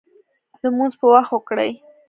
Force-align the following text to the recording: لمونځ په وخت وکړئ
لمونځ 0.61 0.93
په 0.99 1.05
وخت 1.13 1.31
وکړئ 1.33 1.71